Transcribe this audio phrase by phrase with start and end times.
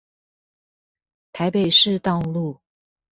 [1.31, 2.59] 台北市道路